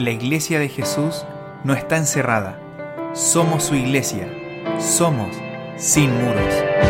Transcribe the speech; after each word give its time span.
la 0.00 0.12
iglesia 0.12 0.58
de 0.58 0.68
Jesús 0.70 1.26
no 1.62 1.74
está 1.74 1.98
encerrada. 1.98 2.58
Somos 3.12 3.64
su 3.64 3.74
iglesia. 3.74 4.26
Somos 4.78 5.28
sin 5.76 6.10
muros. 6.24 6.89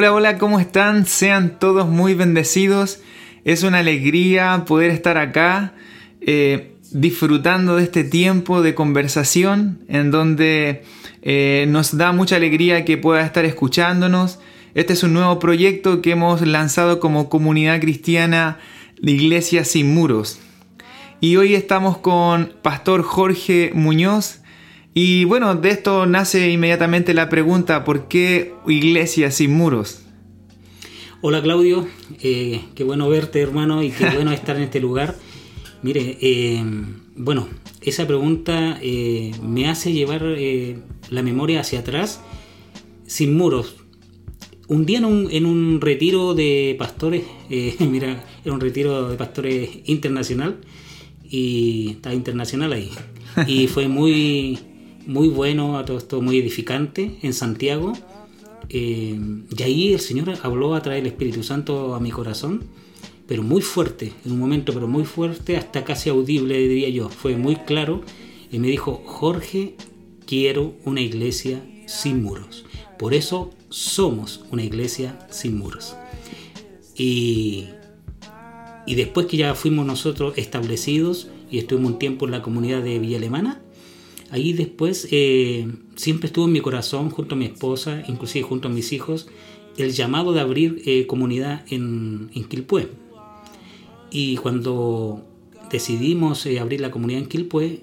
Hola, 0.00 0.14
hola, 0.14 0.38
¿cómo 0.38 0.58
están? 0.58 1.04
Sean 1.04 1.58
todos 1.58 1.86
muy 1.86 2.14
bendecidos. 2.14 3.02
Es 3.44 3.64
una 3.64 3.80
alegría 3.80 4.64
poder 4.66 4.92
estar 4.92 5.18
acá 5.18 5.74
eh, 6.22 6.72
disfrutando 6.90 7.76
de 7.76 7.82
este 7.82 8.02
tiempo 8.04 8.62
de 8.62 8.74
conversación 8.74 9.84
en 9.88 10.10
donde 10.10 10.84
eh, 11.20 11.66
nos 11.68 11.98
da 11.98 12.12
mucha 12.12 12.36
alegría 12.36 12.86
que 12.86 12.96
pueda 12.96 13.20
estar 13.20 13.44
escuchándonos. 13.44 14.38
Este 14.72 14.94
es 14.94 15.02
un 15.02 15.12
nuevo 15.12 15.38
proyecto 15.38 16.00
que 16.00 16.12
hemos 16.12 16.40
lanzado 16.46 16.98
como 16.98 17.28
comunidad 17.28 17.78
cristiana 17.78 18.58
de 19.02 19.12
Iglesia 19.12 19.66
Sin 19.66 19.92
Muros. 19.92 20.40
Y 21.20 21.36
hoy 21.36 21.54
estamos 21.54 21.98
con 21.98 22.54
Pastor 22.62 23.02
Jorge 23.02 23.70
Muñoz, 23.74 24.40
y 24.92 25.24
bueno, 25.24 25.54
de 25.54 25.70
esto 25.70 26.06
nace 26.06 26.50
inmediatamente 26.50 27.14
la 27.14 27.28
pregunta, 27.28 27.84
¿por 27.84 28.08
qué 28.08 28.54
iglesia 28.66 29.30
sin 29.30 29.52
muros? 29.52 30.02
Hola 31.22 31.40
Claudio, 31.42 31.86
eh, 32.22 32.62
qué 32.74 32.82
bueno 32.82 33.08
verte 33.08 33.40
hermano 33.40 33.82
y 33.82 33.90
qué 33.90 34.08
bueno 34.10 34.32
estar 34.32 34.56
en 34.56 34.62
este 34.62 34.80
lugar. 34.80 35.16
Mire, 35.82 36.18
eh, 36.20 36.64
bueno, 37.14 37.46
esa 37.82 38.06
pregunta 38.06 38.78
eh, 38.82 39.32
me 39.42 39.68
hace 39.68 39.92
llevar 39.92 40.22
la 41.10 41.22
memoria 41.22 41.60
hacia 41.60 41.80
atrás, 41.80 42.20
sin 43.06 43.36
muros. 43.36 43.76
Un 44.66 44.86
día 44.86 44.98
en 44.98 45.04
un, 45.04 45.28
en 45.30 45.46
un 45.46 45.80
retiro 45.80 46.34
de 46.34 46.74
pastores, 46.78 47.22
mira, 47.78 48.24
era 48.44 48.54
un 48.54 48.60
retiro 48.60 49.08
de 49.08 49.16
pastores 49.16 49.70
internacional 49.84 50.56
y 51.28 51.90
está 51.90 52.12
internacional 52.12 52.72
ahí. 52.72 52.90
Y 53.46 53.68
fue 53.68 53.88
muy 53.88 54.58
muy 55.10 55.28
bueno, 55.28 55.76
a 55.76 55.84
todo 55.84 55.98
esto 55.98 56.22
muy 56.22 56.38
edificante 56.38 57.18
en 57.22 57.34
Santiago. 57.34 57.92
Eh, 58.68 59.18
y 59.58 59.62
ahí 59.64 59.92
el 59.92 59.98
Señor 59.98 60.32
habló 60.44 60.76
a 60.76 60.82
través 60.82 61.02
del 61.02 61.12
Espíritu 61.12 61.42
Santo 61.42 61.96
a 61.96 62.00
mi 62.00 62.12
corazón, 62.12 62.62
pero 63.26 63.42
muy 63.42 63.60
fuerte, 63.60 64.12
en 64.24 64.30
un 64.30 64.38
momento, 64.38 64.72
pero 64.72 64.86
muy 64.86 65.04
fuerte, 65.04 65.56
hasta 65.56 65.84
casi 65.84 66.10
audible, 66.10 66.56
diría 66.58 66.88
yo. 66.90 67.08
Fue 67.08 67.36
muy 67.36 67.56
claro 67.56 68.02
y 68.52 68.60
me 68.60 68.68
dijo, 68.68 69.02
Jorge, 69.04 69.74
quiero 70.26 70.74
una 70.84 71.00
iglesia 71.00 71.60
sin 71.86 72.22
muros. 72.22 72.64
Por 72.96 73.12
eso 73.12 73.50
somos 73.68 74.44
una 74.52 74.62
iglesia 74.62 75.18
sin 75.28 75.58
muros. 75.58 75.96
Y, 76.94 77.66
y 78.86 78.94
después 78.94 79.26
que 79.26 79.38
ya 79.38 79.56
fuimos 79.56 79.84
nosotros 79.86 80.34
establecidos 80.36 81.28
y 81.50 81.58
estuvimos 81.58 81.92
un 81.92 81.98
tiempo 81.98 82.26
en 82.26 82.30
la 82.30 82.42
comunidad 82.42 82.82
de 82.82 83.00
Villa 83.00 83.16
Alemana, 83.16 83.60
Ahí 84.30 84.52
después 84.52 85.08
eh, 85.10 85.68
siempre 85.96 86.28
estuvo 86.28 86.44
en 86.44 86.52
mi 86.52 86.60
corazón, 86.60 87.10
junto 87.10 87.34
a 87.34 87.38
mi 87.38 87.46
esposa, 87.46 88.02
inclusive 88.06 88.44
junto 88.44 88.68
a 88.68 88.70
mis 88.70 88.92
hijos, 88.92 89.28
el 89.76 89.92
llamado 89.92 90.32
de 90.32 90.40
abrir 90.40 90.82
eh, 90.86 91.06
comunidad 91.06 91.64
en, 91.68 92.30
en 92.34 92.44
Quilpué. 92.44 92.88
Y 94.10 94.36
cuando 94.36 95.24
decidimos 95.70 96.46
eh, 96.46 96.60
abrir 96.60 96.80
la 96.80 96.92
comunidad 96.92 97.22
en 97.22 97.28
Quilpué, 97.28 97.82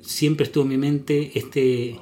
siempre 0.00 0.44
estuvo 0.44 0.64
en 0.64 0.70
mi 0.70 0.78
mente 0.78 1.32
este, 1.34 1.98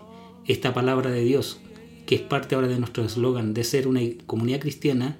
esta 0.46 0.72
palabra 0.72 1.10
de 1.10 1.24
Dios, 1.24 1.60
que 2.06 2.14
es 2.14 2.20
parte 2.20 2.54
ahora 2.54 2.68
de 2.68 2.78
nuestro 2.78 3.04
eslogan 3.04 3.54
de 3.54 3.64
ser 3.64 3.88
una 3.88 4.00
comunidad 4.26 4.60
cristiana, 4.60 5.16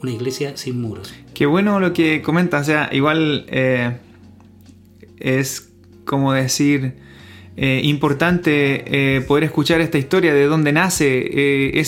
una 0.00 0.12
iglesia 0.12 0.56
sin 0.56 0.80
muros. 0.80 1.12
Qué 1.34 1.46
bueno 1.46 1.80
lo 1.80 1.92
que 1.92 2.22
comentas, 2.22 2.62
o 2.62 2.64
sea, 2.66 2.90
igual 2.92 3.46
es 5.18 5.72
como 6.04 6.32
decir, 6.32 7.03
eh, 7.56 7.82
importante 7.84 9.16
eh, 9.16 9.20
poder 9.20 9.44
escuchar 9.44 9.80
esta 9.80 9.96
historia 9.96 10.34
de 10.34 10.46
dónde 10.46 10.72
nace 10.72 11.22
eh, 11.24 11.80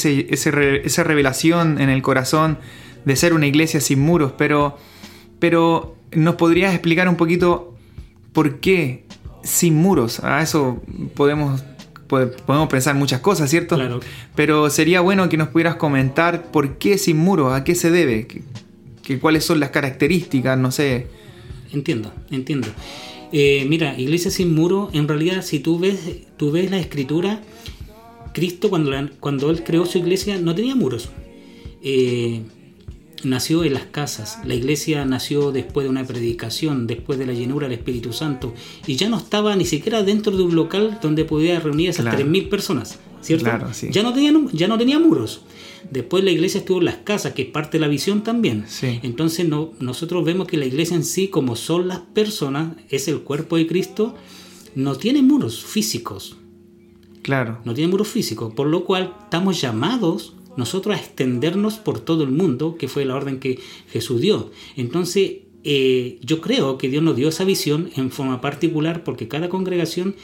esa 0.85 1.03
revelación 1.03 1.81
en 1.81 1.89
el 1.89 2.03
corazón 2.03 2.59
de 3.05 3.17
ser 3.17 3.33
una 3.33 3.49
iglesia 3.49 3.81
sin 3.81 4.01
muros, 4.01 4.33
pero, 4.39 4.79
pero 5.41 5.97
¿nos 6.13 6.37
podrías 6.37 6.73
explicar 6.73 7.09
un 7.09 7.17
poquito 7.17 7.75
por 8.33 8.61
qué 8.61 9.05
sin 9.43 9.75
muros? 9.75 10.21
A 10.23 10.41
eso 10.41 10.83
podemos, 11.15 11.65
podemos 12.07 12.69
pensar 12.69 12.95
muchas 12.95 13.21
cosas, 13.21 13.51
¿cierto? 13.51 13.75
Claro. 13.75 14.01
Pero 14.37 14.71
sería 14.71 15.01
bueno 15.01 15.29
que 15.29 15.37
nos 15.37 15.49
pudieras 15.49 15.75
comentar 15.77 16.51
por 16.53 16.79
qué 16.79 16.97
sin 16.97 17.17
muros, 17.17 17.53
a 17.53 17.65
qué 17.65 17.75
se 17.75 17.91
debe, 17.91 18.29
que, 19.03 19.19
cuáles 19.19 19.45
son 19.45 19.59
las 19.59 19.71
características, 19.71 20.57
no 20.57 20.71
sé. 20.71 21.09
Entiendo, 21.73 22.13
entiendo. 22.31 22.69
Eh, 23.33 23.67
mira, 23.69 23.99
Iglesia 23.99 24.31
sin 24.31 24.55
muro, 24.55 24.91
en 24.93 25.09
realidad 25.09 25.43
si 25.43 25.59
tú 25.59 25.79
ves, 25.79 25.99
tú 26.37 26.51
ves 26.53 26.71
la 26.71 26.79
escritura, 26.79 27.43
Cristo 28.33 28.71
cuando, 28.71 28.93
cuando 29.21 29.51
Él 29.51 29.65
creó 29.65 29.87
su 29.87 29.99
iglesia 29.99 30.39
no 30.39 30.55
tenía 30.55 30.75
muros. 30.75 31.11
Eh, 31.83 32.43
nació 33.25 33.65
en 33.65 33.75
las 33.75 33.87
casas. 33.87 34.39
La 34.45 34.55
iglesia 34.55 35.05
nació 35.05 35.53
después 35.53 35.85
de 35.85 35.91
una 35.91 36.05
predicación, 36.05 36.87
después 36.87 37.19
de 37.19 37.27
la 37.27 37.33
llenura 37.33 37.69
del 37.69 37.79
Espíritu 37.79 38.13
Santo. 38.13 38.55
Y 38.87 38.97
ya 38.97 39.09
no 39.09 39.19
estaba 39.19 39.57
ni 39.57 39.65
siquiera 39.65 40.03
dentro 40.03 40.37
de 40.37 40.43
un 40.43 40.55
local 40.55 40.99
donde 41.03 41.25
podía 41.25 41.61
reunir 41.61 41.89
a 41.89 41.91
esas 41.91 42.07
3.000 42.07 42.49
personas. 42.49 42.99
¿Cierto? 43.23 43.51
ya, 43.91 44.03
no 44.05 44.13
tenía, 44.13 44.33
ya 44.53 44.69
no 44.69 44.79
tenía 44.79 45.01
muros. 45.01 45.41
Después 45.91 46.23
la 46.23 46.31
iglesia 46.31 46.59
estuvo 46.59 46.79
en 46.79 46.85
las 46.85 46.97
casas, 46.97 47.33
que 47.33 47.43
es 47.43 47.49
parte 47.49 47.79
de 47.79 47.81
la 47.81 47.89
visión 47.89 48.23
también. 48.23 48.67
Entonces 49.03 49.49
no, 49.49 49.73
nosotros 49.81 50.25
vemos 50.25 50.47
que 50.47 50.57
la 50.57 50.65
iglesia 50.65 50.97
en 50.97 51.05
sí, 51.05 51.29
como 51.29 51.57
son 51.57 51.89
las 51.89 52.01
personas, 52.01 52.77
es 52.89 53.09
el 53.09 53.21
cuerpo 53.21 53.57
de 53.57 53.67
Cristo, 53.67 54.15
no 54.75 54.97
tiene 54.97 55.23
muros 55.23 55.65
físicos. 55.65 56.37
Claro. 57.23 57.59
No 57.65 57.75
tiene 57.75 57.91
muros 57.91 58.09
físicos, 58.09 58.55
por 58.55 58.69
lo 58.69 58.85
cual 58.85 59.15
estamos 59.25 59.61
llamados 59.61 60.35
nosotros 60.57 60.97
a 60.97 60.99
extendernos 60.99 61.75
por 61.75 62.01
todo 62.01 62.25
el 62.25 62.31
mundo, 62.31 62.77
que 62.77 62.89
fue 62.89 63.05
la 63.05 63.15
orden 63.15 63.39
que 63.39 63.59
Jesús 63.91 64.21
dio. 64.21 64.51
Entonces, 64.77 65.39
eh, 65.65 66.19
yo 66.23 66.41
creo 66.41 66.79
que 66.79 66.89
Dios 66.89 67.03
nos 67.03 67.17
dio 67.17 67.29
esa 67.29 67.45
visión 67.45 67.91
en 67.97 68.11
forma 68.11 68.41
particular 68.41 69.05
porque 69.05 69.29
cada 69.29 69.49
congregación 69.49 70.17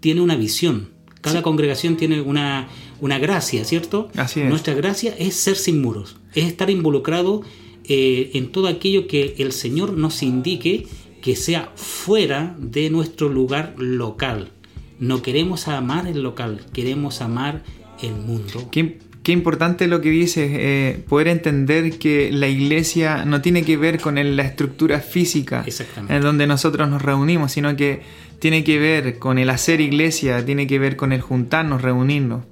tiene 0.00 0.20
una 0.20 0.36
visión. 0.36 0.90
Cada 1.20 1.42
congregación 1.42 1.96
tiene 1.96 2.22
una, 2.22 2.68
una 3.00 3.18
gracia, 3.18 3.64
¿cierto? 3.64 4.08
Así 4.16 4.40
es. 4.40 4.48
Nuestra 4.48 4.74
gracia 4.74 5.14
es 5.18 5.34
ser 5.34 5.56
sin 5.56 5.82
muros, 5.82 6.16
es 6.34 6.46
estar 6.46 6.70
involucrado 6.70 7.42
eh, 7.84 8.30
en 8.34 8.52
todo 8.52 8.68
aquello 8.68 9.06
que 9.06 9.34
el 9.38 9.52
Señor 9.52 9.92
nos 9.94 10.22
indique 10.22 10.86
que 11.20 11.36
sea 11.36 11.72
fuera 11.76 12.56
de 12.58 12.88
nuestro 12.90 13.28
lugar 13.28 13.74
local. 13.78 14.52
No 14.98 15.22
queremos 15.22 15.68
amar 15.68 16.06
el 16.06 16.22
local, 16.22 16.60
queremos 16.72 17.20
amar 17.20 17.64
el 18.02 18.14
mundo. 18.14 18.68
Qué, 18.70 18.98
qué 19.22 19.32
importante 19.32 19.86
lo 19.86 20.00
que 20.00 20.10
dices, 20.10 20.50
eh, 20.52 21.02
poder 21.08 21.28
entender 21.28 21.98
que 21.98 22.30
la 22.32 22.48
iglesia 22.48 23.24
no 23.24 23.40
tiene 23.40 23.62
que 23.62 23.76
ver 23.76 24.00
con 24.00 24.14
la 24.14 24.42
estructura 24.42 25.00
física 25.00 25.64
en 26.08 26.22
donde 26.22 26.46
nosotros 26.46 26.88
nos 26.88 27.02
reunimos, 27.02 27.52
sino 27.52 27.76
que 27.76 28.02
tiene 28.38 28.64
que 28.64 28.78
ver 28.78 29.18
con 29.18 29.38
el 29.38 29.50
hacer 29.50 29.80
iglesia, 29.80 30.44
tiene 30.44 30.66
que 30.66 30.78
ver 30.78 30.96
con 30.96 31.12
el 31.12 31.20
juntarnos, 31.20 31.82
reunirnos. 31.82 32.44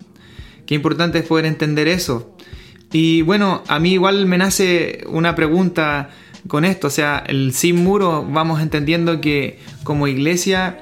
Qué 0.67 0.75
importante 0.75 1.21
es 1.21 1.25
poder 1.25 1.47
entender 1.47 1.89
eso. 1.89 2.37
Y 2.93 3.23
bueno, 3.23 3.63
a 3.69 3.79
mí 3.79 3.93
igual 3.93 4.27
me 4.27 4.37
nace 4.37 5.05
una 5.07 5.35
pregunta 5.35 6.11
con 6.47 6.65
esto, 6.65 6.87
o 6.87 6.91
sea, 6.91 7.23
el 7.27 7.53
sin 7.53 7.83
muro 7.83 8.27
vamos 8.29 8.61
entendiendo 8.63 9.21
que 9.21 9.59
como 9.83 10.09
iglesia 10.09 10.79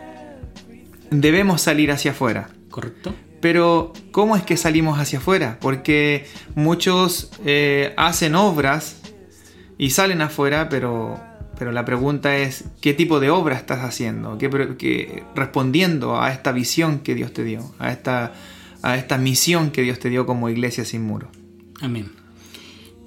debemos 1.11 1.63
salir 1.63 1.91
hacia 1.93 2.11
afuera. 2.11 2.51
Correcto. 2.71 3.15
Pero 3.47 3.93
¿cómo 4.11 4.35
es 4.35 4.43
que 4.43 4.57
salimos 4.57 4.99
hacia 4.99 5.21
afuera? 5.21 5.59
Porque 5.61 6.27
muchos 6.57 7.31
eh, 7.45 7.95
hacen 7.97 8.35
obras 8.35 9.01
y 9.79 9.91
salen 9.91 10.21
afuera, 10.21 10.69
pero 10.69 11.21
pero 11.57 11.71
la 11.71 11.85
pregunta 11.85 12.37
es, 12.39 12.65
¿qué 12.81 12.93
tipo 12.93 13.21
de 13.21 13.31
obra 13.31 13.55
estás 13.55 13.85
haciendo? 13.85 14.37
¿Qué, 14.37 15.23
respondiendo 15.37 16.21
a 16.21 16.33
esta 16.33 16.51
visión 16.51 16.99
que 16.99 17.15
Dios 17.15 17.33
te 17.33 17.45
dio, 17.45 17.73
a 17.79 17.93
esta, 17.93 18.35
a 18.83 18.97
esta 18.97 19.17
misión 19.17 19.71
que 19.71 19.83
Dios 19.83 20.01
te 20.01 20.11
dio 20.11 20.27
como 20.27 20.49
iglesia 20.49 20.85
sin 20.85 21.05
muro? 21.05 21.31
Amén. 21.81 22.11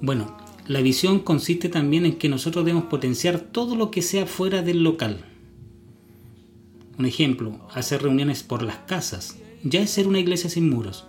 Bueno, 0.00 0.38
la 0.66 0.80
visión 0.80 1.20
consiste 1.20 1.68
también 1.68 2.06
en 2.06 2.16
que 2.16 2.30
nosotros 2.30 2.64
debemos 2.64 2.88
potenciar 2.88 3.40
todo 3.40 3.76
lo 3.76 3.90
que 3.90 4.00
sea 4.00 4.24
fuera 4.24 4.62
del 4.62 4.84
local. 4.84 5.22
Un 6.96 7.04
ejemplo, 7.04 7.68
hacer 7.74 8.02
reuniones 8.02 8.42
por 8.42 8.62
las 8.62 8.78
casas, 8.78 9.36
ya 9.62 9.80
es 9.80 9.90
ser 9.90 10.08
una 10.08 10.18
iglesia 10.18 10.50
sin 10.50 10.70
muros 10.70 11.04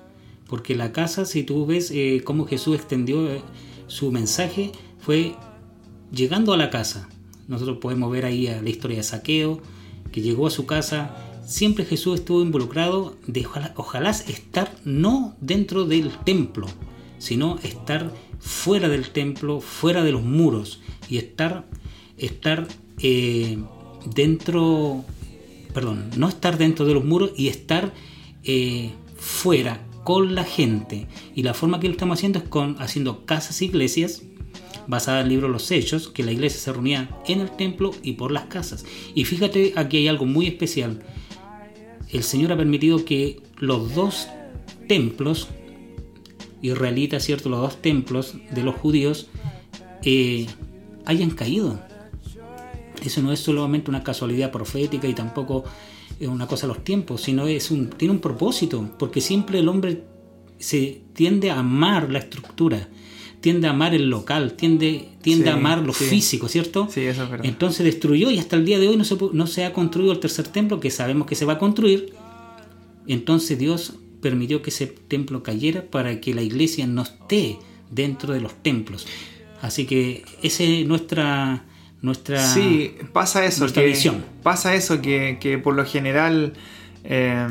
Porque 0.48 0.75
la 0.75 0.92
casa, 0.92 1.25
si 1.25 1.44
tú 1.44 1.65
ves 1.65 1.92
eh, 1.92 2.21
cómo 2.24 2.45
Jesús 2.45 2.75
extendió 2.75 3.30
eh, 3.31 3.42
su 3.88 4.12
mensaje, 4.12 4.71
fue 5.00 5.36
llegando 6.12 6.53
a 6.53 6.57
la 6.57 6.69
casa. 6.69 7.09
Nosotros 7.48 7.77
podemos 7.80 8.12
ver 8.12 8.25
ahí 8.25 8.48
la 8.48 8.69
historia 8.69 8.98
de 8.98 9.03
Saqueo, 9.03 9.62
que 10.12 10.21
llegó 10.21 10.48
a 10.48 10.51
su 10.51 10.65
casa. 10.65 11.15
Siempre 11.45 11.86
Jesús 11.86 12.19
estuvo 12.19 12.42
involucrado 12.42 13.18
ojalá 13.75 14.12
estar 14.12 14.74
no 14.86 15.36
dentro 15.42 15.86
del 15.86 16.12
templo, 16.24 16.68
sino 17.18 17.59
estar 17.63 18.12
fuera 18.39 18.89
del 18.89 19.09
templo, 19.09 19.62
fuera 19.62 20.03
de 20.03 20.12
los 20.12 20.24
muros 20.24 20.81
y 21.09 21.18
estar, 21.18 21.65
estar 22.18 22.68
eh, 23.00 23.57
dentro, 24.13 25.03
perdón, 25.74 26.09
no 26.18 26.27
estar 26.27 26.57
dentro 26.57 26.86
de 26.86 26.94
los 26.94 27.06
muros 27.06 27.31
y 27.36 27.48
estar 27.48 27.94
eh, 28.43 28.91
fuera 29.17 29.85
con 30.03 30.35
la 30.35 30.43
gente. 30.43 31.07
Y 31.35 31.43
la 31.43 31.53
forma 31.53 31.79
que 31.79 31.88
lo 31.88 31.93
estamos 31.93 32.19
haciendo 32.19 32.39
es 32.39 32.45
con 32.49 32.75
haciendo 32.81 33.25
casas 33.25 33.61
e 33.61 33.65
iglesias 33.65 34.23
basada 34.88 35.19
en 35.19 35.27
el 35.27 35.29
libro 35.29 35.47
Los 35.47 35.71
Hechos, 35.71 36.07
que 36.09 36.23
la 36.23 36.31
iglesia 36.31 36.59
se 36.59 36.73
reunía 36.73 37.09
en 37.27 37.41
el 37.41 37.51
templo 37.51 37.91
y 38.03 38.13
por 38.13 38.31
las 38.31 38.45
casas. 38.45 38.85
Y 39.15 39.25
fíjate, 39.25 39.73
aquí 39.75 39.97
hay 39.97 40.07
algo 40.07 40.25
muy 40.25 40.47
especial. 40.47 41.01
El 42.09 42.23
Señor 42.23 42.51
ha 42.51 42.57
permitido 42.57 43.05
que 43.05 43.41
los 43.57 43.95
dos 43.95 44.27
templos 44.88 45.47
israelitas, 46.61 47.23
¿cierto? 47.23 47.49
Los 47.49 47.61
dos 47.61 47.81
templos 47.81 48.35
de 48.51 48.63
los 48.63 48.75
judíos 48.75 49.27
eh, 50.03 50.47
hayan 51.05 51.31
caído. 51.31 51.79
Eso 53.03 53.21
no 53.21 53.31
es 53.31 53.39
solamente 53.39 53.89
una 53.89 54.03
casualidad 54.03 54.51
profética 54.51 55.07
y 55.07 55.13
tampoco 55.13 55.63
una 56.27 56.47
cosa 56.47 56.68
los 56.68 56.83
tiempos, 56.83 57.21
sino 57.21 57.47
es 57.47 57.71
un, 57.71 57.89
tiene 57.89 58.13
un 58.13 58.19
propósito, 58.19 58.89
porque 58.97 59.21
siempre 59.21 59.59
el 59.59 59.68
hombre 59.68 60.03
se 60.59 61.01
tiende 61.13 61.51
a 61.51 61.59
amar 61.59 62.12
la 62.12 62.19
estructura, 62.19 62.88
tiende 63.41 63.68
a 63.68 63.71
amar 63.71 63.94
el 63.95 64.09
local, 64.09 64.53
tiende, 64.53 65.09
tiende 65.21 65.50
a 65.50 65.53
amar 65.53 65.79
lo 65.79 65.94
físico, 65.94 66.47
¿cierto? 66.47 66.88
Sí, 66.91 67.01
eso 67.01 67.23
es 67.23 67.29
verdad. 67.29 67.45
Entonces 67.45 67.83
destruyó 67.83 68.29
y 68.29 68.38
hasta 68.38 68.56
el 68.56 68.65
día 68.65 68.79
de 68.79 68.88
hoy 68.88 68.97
no 68.97 69.03
se, 69.03 69.18
no 69.33 69.47
se 69.47 69.65
ha 69.65 69.73
construido 69.73 70.12
el 70.12 70.19
tercer 70.19 70.47
templo, 70.47 70.79
que 70.79 70.91
sabemos 70.91 71.27
que 71.27 71.35
se 71.35 71.45
va 71.45 71.53
a 71.53 71.57
construir. 71.57 72.13
Entonces 73.07 73.57
Dios 73.57 73.95
permitió 74.21 74.62
que 74.62 74.69
ese 74.69 74.88
templo 74.88 75.41
cayera 75.41 75.83
para 75.89 76.21
que 76.21 76.35
la 76.35 76.44
iglesia 76.44 76.85
no 76.85 77.01
esté 77.01 77.57
dentro 77.89 78.33
de 78.33 78.41
los 78.41 78.53
templos. 78.62 79.07
Así 79.62 79.85
que 79.85 80.24
esa 80.44 80.63
es 80.63 80.85
nuestra 80.85 81.65
nuestra 82.01 82.44
sí 82.45 82.95
pasa 83.13 83.45
eso 83.45 83.59
nuestra 83.62 83.83
que, 83.83 83.89
visión. 83.89 84.25
pasa 84.44 84.74
eso 84.74 85.01
que, 85.01 85.38
que 85.39 85.57
por 85.59 85.75
lo 85.75 85.86
general 85.86 86.53
eh, 87.03 87.48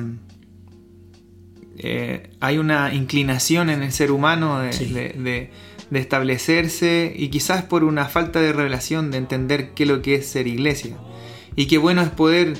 eh, 1.78 2.30
hay 2.40 2.58
una 2.58 2.92
inclinación 2.94 3.70
en 3.70 3.82
el 3.82 3.92
ser 3.92 4.10
humano 4.10 4.58
de, 4.60 4.72
Sí. 4.72 4.86
de- 4.86 5.10
de- 5.10 5.50
de 5.90 5.98
establecerse 5.98 7.12
y 7.16 7.28
quizás 7.30 7.64
por 7.64 7.82
una 7.82 8.04
falta 8.06 8.40
de 8.40 8.52
revelación 8.52 9.10
de 9.10 9.18
entender 9.18 9.70
qué 9.74 9.82
es 9.82 9.88
lo 9.88 10.02
que 10.02 10.14
es 10.16 10.26
ser 10.28 10.46
iglesia 10.46 10.96
y 11.56 11.66
qué 11.66 11.78
bueno 11.78 12.00
es 12.02 12.10
poder 12.10 12.54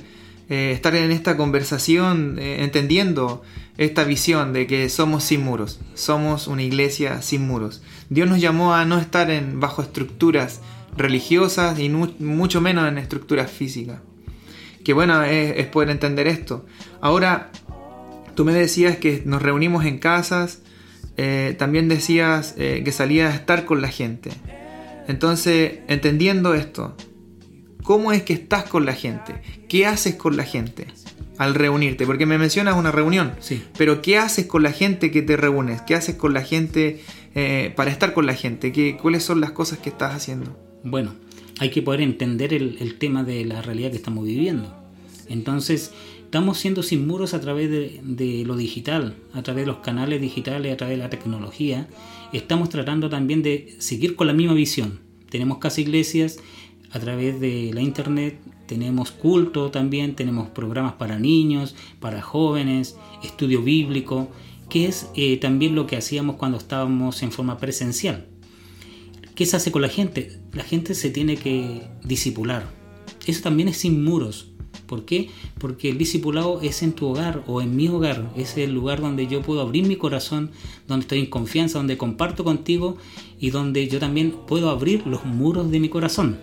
eh, 0.49 0.73
estar 0.75 0.97
en 0.97 1.13
esta 1.13 1.37
conversación 1.37 2.39
entendiendo 2.41 3.43
esta 3.79 4.03
visión 4.03 4.53
de 4.53 4.67
que 4.67 4.89
somos 4.89 5.23
sin 5.23 5.43
muros, 5.45 5.79
somos 5.95 6.49
una 6.49 6.63
iglesia 6.65 7.23
sin 7.23 7.47
muros. 7.47 7.83
Dios 8.09 8.29
nos 8.29 8.41
llamó 8.41 8.75
a 8.75 8.85
no 8.85 8.99
estar 8.99 9.31
en, 9.31 9.61
bajo 9.61 9.81
estructuras 9.81 10.61
religiosas 10.97 11.79
y 11.79 11.89
nu- 11.89 12.15
mucho 12.19 12.61
menos 12.61 12.89
en 12.89 12.99
estructuras 12.99 13.51
físicas. 13.51 14.01
Que 14.85 14.93
bueno 14.93 15.23
es, 15.23 15.55
es 15.59 15.67
poder 15.67 15.91
entender 15.91 16.27
esto. 16.27 16.65
Ahora, 17.01 17.51
tú 18.35 18.45
me 18.45 18.53
decías 18.55 18.97
que 18.97 19.23
nos 19.25 19.43
reunimos 19.43 19.85
en 19.85 19.99
casas, 19.99 20.61
eh, 21.17 21.55
también 21.59 21.89
decías 21.89 22.55
eh, 22.57 22.83
que 22.85 22.93
salías 22.93 23.33
a 23.33 23.37
estar 23.37 23.65
con 23.67 23.83
la 23.83 23.89
gente. 23.89 24.31
Entonces, 25.09 25.81
entendiendo 25.89 26.55
esto, 26.55 26.97
¿cómo 27.83 28.13
es 28.13 28.23
que 28.23 28.33
estás 28.33 28.65
con 28.65 28.87
la 28.87 28.95
gente? 28.95 29.43
¿Qué 29.69 29.87
haces 29.87 30.15
con 30.15 30.37
la 30.37 30.45
gente 30.45 30.87
al 31.37 31.55
reunirte? 31.55 32.07
Porque 32.07 32.27
me 32.27 32.39
mencionas 32.39 32.77
una 32.77 32.93
reunión, 32.93 33.33
Sí. 33.41 33.63
pero 33.77 34.01
¿qué 34.03 34.19
haces 34.19 34.47
con 34.47 34.63
la 34.63 34.73
gente 34.73 35.11
que 35.11 35.23
te 35.23 35.37
reúnes? 35.37 35.83
¿Qué 35.83 35.95
haces 35.95 36.15
con 36.15 36.33
la 36.33 36.43
gente 36.43 37.03
eh, 37.35 37.73
para 37.77 37.91
estar 37.91 38.13
con 38.15 38.25
la 38.27 38.35
gente? 38.35 38.73
¿Qué, 38.73 38.97
¿Cuáles 38.97 39.23
son 39.25 39.41
las 39.41 39.51
cosas 39.51 39.79
que 39.79 39.91
estás 39.91 40.15
haciendo? 40.15 40.57
Bueno, 40.83 41.15
hay 41.59 41.71
que 41.71 41.83
poder 41.83 42.01
entender 42.01 42.55
el, 42.55 42.95
tema 42.99 43.23
de 43.23 43.45
la 43.45 43.61
realidad 43.63 43.91
que 43.91 43.97
estamos 43.97 44.25
viviendo. 44.25 44.75
Entonces, 45.29 45.93
estamos 46.25 46.59
siendo 46.59 46.83
sin 46.83 47.07
muros 47.07 47.35
a 47.35 47.41
través 47.41 47.71
de, 47.71 48.01
de 48.03 48.45
lo 48.45 48.57
digital, 48.57 49.17
a 49.35 49.43
través 49.43 49.65
de 49.65 49.73
los 49.73 49.81
canales 49.81 50.21
digitales, 50.21 50.73
a 50.73 50.77
través 50.77 50.97
de 50.97 51.03
la 51.03 51.11
tecnología. 51.11 51.89
Estamos 52.33 52.71
tratando 52.71 53.11
también 53.11 53.43
de 53.43 53.75
seguir 53.79 54.17
con 54.17 54.27
la 54.27 54.33
misma 54.33 54.55
visión. 54.55 55.01
Tenemos 55.29 55.59
casi 55.59 55.83
iglesias 55.83 56.39
a 56.93 56.99
través 56.99 57.41
de 57.41 57.71
la 57.73 57.83
internet, 57.83 58.39
tenemos 58.67 59.11
culto 59.11 59.71
también, 59.71 60.15
tenemos 60.15 60.49
programas 60.49 60.95
para 60.95 61.19
niños, 61.19 61.75
para 62.01 62.23
jóvenes, 62.23 62.97
estudio 63.23 63.63
bíblico, 63.63 64.31
que 64.69 64.87
es 64.87 65.09
eh, 65.15 65.37
también 65.37 65.75
lo 65.75 65.87
que 65.87 65.97
hacíamos 65.97 66.37
cuando 66.37 66.59
estábamos 66.59 67.23
en 67.23 67.33
forma 67.33 67.59
presencial. 67.59 68.27
¿Qué 69.41 69.47
se 69.47 69.57
hace 69.57 69.73
con 69.73 69.81
la 69.81 69.89
gente? 69.89 70.39
La 70.53 70.65
gente 70.65 70.93
se 70.93 71.09
tiene 71.09 71.39
que 71.39 71.81
disipular. 72.05 72.67
Eso 73.27 73.41
también 73.41 73.69
es 73.69 73.79
sin 73.79 74.05
muros. 74.05 74.49
¿Por 74.85 75.07
qué? 75.07 75.31
Porque 75.57 75.89
el 75.89 75.97
discipulado 75.97 76.61
es 76.61 76.83
en 76.83 76.93
tu 76.93 77.07
hogar 77.07 77.43
o 77.47 77.63
en 77.63 77.75
mi 77.75 77.89
hogar. 77.89 78.31
Es 78.37 78.59
el 78.59 78.75
lugar 78.75 79.01
donde 79.01 79.29
yo 79.29 79.41
puedo 79.41 79.63
abrir 79.63 79.87
mi 79.87 79.97
corazón, 79.97 80.51
donde 80.87 81.05
estoy 81.05 81.21
en 81.21 81.27
confianza, 81.31 81.79
donde 81.79 81.97
comparto 81.97 82.45
contigo 82.45 82.99
y 83.39 83.49
donde 83.49 83.89
yo 83.89 83.99
también 83.99 84.33
puedo 84.47 84.69
abrir 84.69 85.07
los 85.07 85.25
muros 85.25 85.71
de 85.71 85.81
mi 85.81 85.89
corazón. 85.89 86.39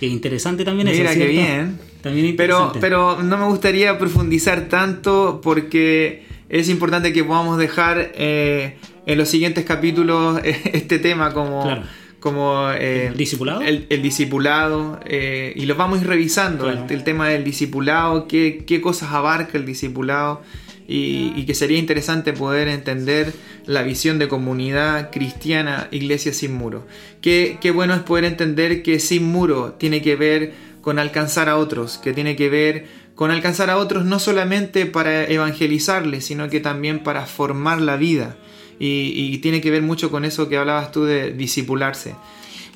Qué 0.00 0.08
interesante 0.08 0.64
también 0.64 0.88
eso, 0.88 1.02
Mira 1.02 1.14
qué 1.14 1.28
bien. 1.28 1.78
También 2.02 2.34
Pero, 2.36 2.54
interesante. 2.54 2.80
pero 2.80 3.22
no 3.22 3.38
me 3.38 3.46
gustaría 3.46 3.96
profundizar 3.96 4.68
tanto 4.68 5.40
porque 5.40 6.23
es 6.48 6.68
importante 6.68 7.12
que 7.12 7.24
podamos 7.24 7.58
dejar 7.58 8.12
eh, 8.14 8.76
en 9.06 9.18
los 9.18 9.28
siguientes 9.28 9.64
capítulos 9.64 10.40
este 10.44 10.98
tema 10.98 11.32
como, 11.32 11.62
Claro. 11.62 11.82
como 12.20 12.70
eh, 12.72 13.08
¿El 13.08 13.16
discipulado? 13.16 13.60
El, 13.62 13.86
el 13.88 14.02
discipulado 14.02 15.00
eh, 15.06 15.52
y 15.56 15.66
lo 15.66 15.74
vamos 15.74 15.98
a 15.98 16.02
ir 16.02 16.08
revisando, 16.08 16.64
Claro. 16.64 16.84
el, 16.88 16.92
el 16.92 17.04
tema 17.04 17.28
del 17.28 17.44
discipulado, 17.44 18.26
qué, 18.28 18.64
qué 18.66 18.80
cosas 18.80 19.12
abarca 19.12 19.56
el 19.58 19.66
discipulado 19.66 20.42
y, 20.86 21.32
y 21.34 21.46
que 21.46 21.54
sería 21.54 21.78
interesante 21.78 22.32
poder 22.34 22.68
entender 22.68 23.32
la 23.64 23.82
visión 23.82 24.18
de 24.18 24.28
comunidad 24.28 25.10
cristiana, 25.10 25.88
iglesia 25.90 26.34
sin 26.34 26.52
muro. 26.54 26.86
Qué, 27.22 27.56
qué 27.62 27.70
bueno 27.70 27.94
es 27.94 28.00
poder 28.00 28.24
entender 28.24 28.82
que 28.82 28.98
sin 29.00 29.24
muro 29.24 29.72
tiene 29.78 30.02
que 30.02 30.14
ver 30.16 30.52
con 30.82 30.98
alcanzar 30.98 31.48
a 31.48 31.56
otros, 31.56 31.96
que 31.96 32.12
tiene 32.12 32.36
que 32.36 32.50
ver 32.50 32.84
con 33.14 33.30
alcanzar 33.30 33.70
a 33.70 33.76
otros 33.78 34.04
no 34.04 34.18
solamente 34.18 34.86
para 34.86 35.24
evangelizarles, 35.24 36.24
sino 36.24 36.48
que 36.48 36.60
también 36.60 37.02
para 37.02 37.26
formar 37.26 37.80
la 37.80 37.96
vida. 37.96 38.36
Y, 38.80 39.12
y 39.14 39.38
tiene 39.38 39.60
que 39.60 39.70
ver 39.70 39.82
mucho 39.82 40.10
con 40.10 40.24
eso 40.24 40.48
que 40.48 40.56
hablabas 40.56 40.90
tú 40.90 41.04
de 41.04 41.32
discipularse. 41.32 42.16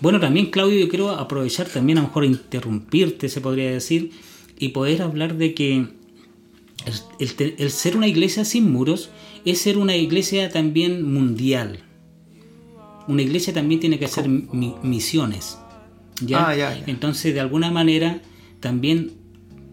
Bueno, 0.01 0.21
también 0.21 0.47
Claudio, 0.47 0.79
yo 0.79 0.89
quiero 0.89 1.11
aprovechar 1.11 1.67
también 1.67 1.99
a 1.99 2.03
lo 2.03 2.07
mejor 2.09 2.25
interrumpirte, 2.25 3.29
se 3.29 3.41
podría 3.41 3.69
decir, 3.71 4.13
y 4.59 4.69
poder 4.69 5.03
hablar 5.03 5.35
de 5.37 5.55
que 5.55 5.75
el, 5.77 6.95
el 7.19 7.35
te- 7.35 7.57
el 7.59 7.71
ser 7.73 7.97
una 7.97 8.07
iglesia 8.07 8.45
sin 8.45 8.71
muros 8.71 9.11
es 9.45 9.61
ser 9.61 9.77
una 9.77 9.97
iglesia 9.97 10.51
también 10.51 11.03
mundial. 11.13 11.81
Una 13.09 13.23
iglesia 13.23 13.53
también 13.53 13.81
tiene 13.81 13.99
que 13.99 14.05
hacer 14.05 14.29
mi- 14.29 14.75
misiones. 14.85 15.59
¿ya? 16.21 16.49
Ah, 16.49 16.55
ya, 16.55 16.77
ya. 16.79 16.85
Entonces, 16.87 17.35
de 17.35 17.41
alguna 17.41 17.71
manera, 17.73 18.21
también 18.61 19.13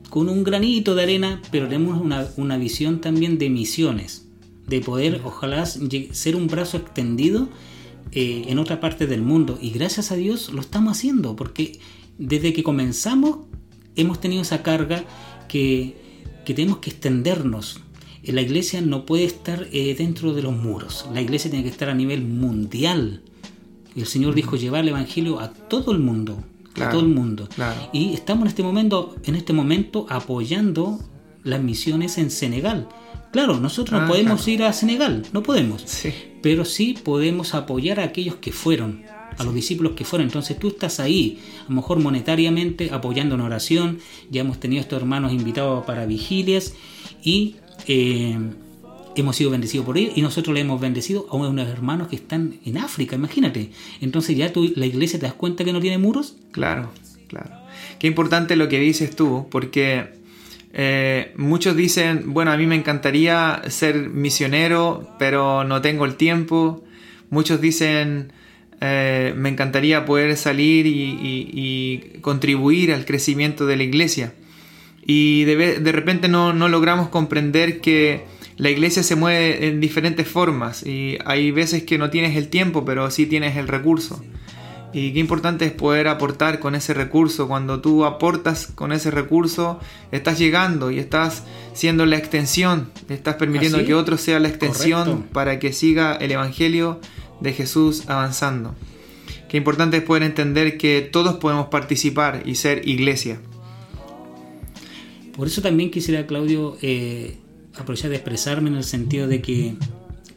con 0.10 0.30
un 0.30 0.44
granito 0.44 0.96
de 0.96 1.04
arena, 1.04 1.42
pero 1.52 1.68
tenemos 1.68 2.02
una, 2.02 2.28
una 2.38 2.58
visión 2.58 3.02
también 3.02 3.38
de 3.38 3.50
misiones, 3.50 4.28
de 4.68 4.82
poder, 4.82 5.22
ojalá, 5.24 5.66
ser 5.66 6.36
un 6.36 6.48
brazo 6.48 6.78
extendido 6.78 7.50
eh, 8.12 8.46
en 8.48 8.60
otra 8.60 8.80
parte 8.80 9.08
del 9.08 9.22
mundo. 9.22 9.60
Y 9.62 9.72
gracias 9.72 10.12
a 10.12 10.16
Dios 10.16 10.52
lo 10.54 10.62
estamos 10.62 10.98
haciendo, 10.98 11.36
porque 11.36 11.80
desde 12.18 12.54
que 12.54 12.64
comenzamos 12.64 13.40
hemos 13.96 14.20
tenido 14.20 14.42
esa 14.42 14.64
carga 14.64 15.04
que, 15.48 15.96
que 16.46 16.54
tenemos 16.54 16.80
que 16.80 16.90
extendernos. 16.90 17.82
Eh, 18.24 18.32
La 18.32 18.42
iglesia 18.42 18.82
no 18.82 19.06
puede 19.06 19.26
estar 19.26 19.68
eh, 19.72 19.96
dentro 19.98 20.34
de 20.34 20.42
los 20.42 20.56
muros, 20.56 21.06
la 21.14 21.22
iglesia 21.22 21.52
tiene 21.52 21.64
que 21.64 21.72
estar 21.72 21.90
a 21.90 21.96
nivel 21.96 22.24
mundial. 22.24 23.22
Y 23.96 24.02
el 24.02 24.08
Señor 24.08 24.36
dijo 24.36 24.58
llevar 24.58 24.84
el 24.84 24.90
Evangelio 24.90 25.40
a 25.40 25.54
todo 25.54 25.94
el 25.94 26.00
mundo, 26.00 26.44
Claro, 26.76 26.90
a 26.90 26.92
todo 26.94 27.02
el 27.02 27.08
mundo. 27.14 27.50
claro. 27.56 27.90
Y 27.94 28.14
estamos 28.14 28.44
en 28.44 28.48
este 28.50 28.62
momento, 28.64 29.16
en 29.24 29.36
este 29.36 29.54
momento 29.54 30.06
apoyando 30.10 31.00
las 31.44 31.62
misiones 31.62 32.18
en 32.20 32.30
Senegal. 32.30 32.88
Claro, 33.32 33.60
nosotros 33.60 34.00
no 34.00 34.06
Ah, 34.06 34.10
podemos 34.10 34.44
claro. 34.44 34.52
ir 34.52 34.64
a 34.64 34.74
Senegal, 34.74 35.24
no 35.34 35.42
podemos. 35.44 35.82
Sí. 35.86 36.10
Pero 36.42 36.64
sí 36.66 36.96
podemos 37.04 37.54
apoyar 37.54 38.00
a 38.00 38.04
aquellos 38.04 38.36
que 38.36 38.52
fueron, 38.52 39.04
a 39.38 39.44
los 39.44 39.54
discípulos 39.54 39.94
que 39.96 40.06
fueron. 40.06 40.28
Entonces 40.28 40.58
tú 40.60 40.70
estás 40.70 41.00
ahí, 41.00 41.40
a 41.66 41.70
lo 41.70 41.76
mejor 41.76 42.00
monetariamente, 42.00 42.92
apoyando 42.92 43.36
en 43.36 43.42
oración. 43.42 44.00
Ya 44.32 44.42
hemos 44.42 44.60
tenido 44.60 44.82
estos 44.82 45.00
hermanos 45.02 45.34
invitados 45.34 45.86
para 45.86 46.06
vigilias 46.06 46.74
y 47.24 47.56
eh, 47.88 48.38
hemos 49.16 49.36
sido 49.36 49.52
bendecidos 49.52 49.86
por 49.86 49.98
él 49.98 50.12
y 50.16 50.22
nosotros 50.22 50.54
le 50.54 50.62
hemos 50.62 50.80
bendecido 50.80 51.28
a 51.30 51.36
unos 51.36 51.68
hermanos 51.68 52.08
que 52.08 52.16
están 52.16 52.56
en 52.66 52.78
África, 52.78 53.16
imagínate. 53.16 53.72
Entonces 54.02 54.36
ya 54.36 54.52
tú, 54.52 54.72
la 54.76 54.86
iglesia 54.86 55.20
te 55.20 55.26
das 55.26 55.36
cuenta 55.36 55.64
que 55.64 55.74
no 55.74 55.82
tiene 55.82 55.98
muros. 55.98 56.36
Claro, 56.52 56.92
claro. 57.28 57.52
Qué 58.00 58.08
importante 58.08 58.56
lo 58.56 58.68
que 58.68 58.80
dices 58.80 59.16
tú, 59.16 59.48
porque 59.50 60.06
eh, 60.74 61.32
muchos 61.38 61.76
dicen, 61.76 62.34
bueno, 62.34 62.52
a 62.52 62.58
mí 62.58 62.68
me 62.68 62.76
encantaría 62.76 63.62
ser 63.70 64.10
misionero, 64.10 65.10
pero 65.18 65.64
no 65.64 65.82
tengo 65.82 66.06
el 66.06 66.16
tiempo. 66.16 66.84
Muchos 67.30 67.62
dicen, 67.62 68.34
eh, 68.82 69.34
me 69.38 69.50
encantaría 69.50 70.06
poder 70.06 70.36
salir 70.36 70.86
y, 70.86 72.20
contribuir 72.22 72.92
al 72.92 73.06
crecimiento 73.06 73.66
de 73.66 73.78
la 73.78 73.84
iglesia. 73.84 74.34
Y 75.06 75.44
de, 75.44 75.80
de 75.80 75.92
repente 75.92 76.28
no, 76.28 76.54
no 76.54 76.68
logramos 76.68 77.10
comprender 77.10 77.80
que 77.80 78.26
la 78.58 78.70
iglesia 78.70 79.04
se 79.04 79.16
mueve 79.16 79.68
en 79.68 79.82
diferentes 79.82 80.28
formas 80.28 80.86
y 80.86 81.18
hay 81.26 81.52
veces 81.52 81.84
que 81.84 81.98
no 81.98 82.10
tienes 82.10 82.38
el 82.38 82.48
tiempo, 82.48 82.86
pero 82.86 83.12
sí 83.12 83.26
tienes 83.26 83.58
el 83.58 83.68
recurso. 83.68 84.24
Y 84.94 85.12
qué 85.12 85.20
importante 85.20 85.66
es 85.66 85.74
poder 85.74 86.08
aportar 86.08 86.60
con 86.60 86.74
ese 86.74 86.94
recurso. 86.94 87.50
Cuando 87.50 87.82
tú 87.82 88.06
aportas 88.06 88.68
con 88.68 88.94
ese 88.94 89.12
recurso, 89.12 89.78
estás 90.14 90.40
llegando 90.40 90.90
y 90.90 91.00
estás 91.00 91.44
siendo 91.74 92.06
la 92.06 92.16
extensión, 92.16 92.90
estás 93.10 93.36
permitiendo 93.36 93.84
que 93.84 93.94
otro 93.94 94.18
sea 94.18 94.40
la 94.40 94.48
extensión 94.48 95.24
para 95.34 95.60
que 95.60 95.74
siga 95.74 96.16
el 96.16 96.32
Evangelio 96.32 97.02
de 97.42 97.52
Jesús 97.52 98.04
avanzando. 98.08 98.74
Qué 99.50 99.58
importante 99.58 99.98
es 99.98 100.04
poder 100.04 100.24
entender 100.24 100.78
que 100.78 101.02
todos 101.02 101.36
podemos 101.36 101.68
participar 101.68 102.44
y 102.46 102.56
ser 102.56 102.88
iglesia. 102.88 103.42
Por 105.36 105.48
eso 105.48 105.62
también 105.62 105.92
quisiera, 105.92 106.26
Claudio, 106.28 106.78
eh, 106.82 107.38
aprovechar 107.76 108.10
de 108.10 108.16
expresarme 108.16 108.70
en 108.70 108.76
el 108.76 108.84
sentido 108.84 109.28
de 109.28 109.42
que 109.42 109.76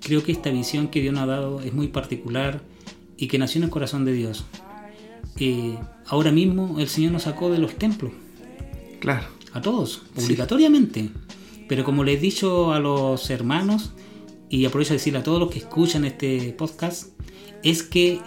creo 0.00 0.22
que 0.22 0.32
esta 0.32 0.50
visión 0.50 0.88
que 0.88 1.00
Dios 1.00 1.14
nos 1.14 1.22
ha 1.22 1.26
dado 1.26 1.60
es 1.60 1.72
muy 1.72 1.88
particular 1.88 2.62
y 3.16 3.28
que 3.28 3.38
nació 3.38 3.60
en 3.60 3.64
el 3.64 3.70
corazón 3.70 4.04
de 4.04 4.12
Dios. 4.12 4.44
Eh, 5.38 5.78
ahora 6.06 6.32
mismo 6.32 6.80
el 6.80 6.88
Señor 6.88 7.12
nos 7.12 7.22
sacó 7.24 7.50
de 7.50 7.58
los 7.58 7.74
templos. 7.76 8.12
Claro. 9.00 9.26
A 9.52 9.62
todos, 9.62 10.02
obligatoriamente. 10.16 11.10
Pero 11.68 11.84
como 11.84 12.04
les 12.04 12.18
he 12.18 12.20
dicho 12.20 12.72
a 12.72 12.80
los 12.80 13.30
hermanos, 13.30 13.92
y 14.50 14.64
aprovecho 14.64 14.90
de 14.90 14.98
decirle 14.98 15.20
a 15.20 15.22
todos 15.22 15.40
los 15.40 15.50
que 15.50 15.58
escuchan 15.58 16.04
este 16.04 16.52
podcast, 16.52 17.08
es 17.62 17.82
que 17.82 18.20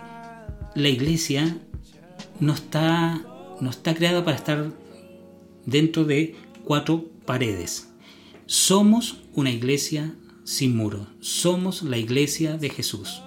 la 0.75 0.89
iglesia 0.89 1.57
no 2.39 2.53
está, 2.53 3.21
no 3.59 3.69
está 3.69 3.93
creada 3.95 4.23
para 4.23 4.37
estar 4.37 4.71
dentro 5.65 6.05
de 6.05 6.35
cuatro 6.63 7.05
paredes. 7.25 7.89
Somos 8.45 9.21
una 9.33 9.51
iglesia 9.51 10.15
sin 10.43 10.75
muros. 10.75 11.07
Somos 11.19 11.83
la 11.83 11.97
iglesia 11.97 12.57
de 12.57 12.69
Jesús. 12.69 13.21